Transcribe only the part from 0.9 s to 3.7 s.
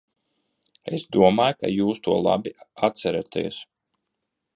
Es domāju, ka jūs to labi atceraties.